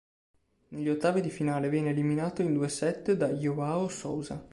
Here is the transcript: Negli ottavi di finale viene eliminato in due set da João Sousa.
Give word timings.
Negli 0.69 0.89
ottavi 0.89 1.21
di 1.21 1.29
finale 1.29 1.69
viene 1.69 1.91
eliminato 1.91 2.41
in 2.41 2.53
due 2.55 2.69
set 2.69 3.11
da 3.13 3.27
João 3.33 3.87
Sousa. 3.87 4.43